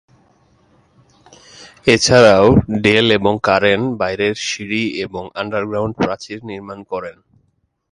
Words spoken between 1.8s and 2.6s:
এছাড়াও